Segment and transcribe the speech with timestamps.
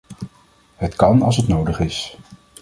[0.75, 2.17] Het kan als het nodig is.